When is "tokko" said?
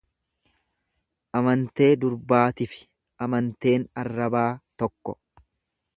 4.83-5.17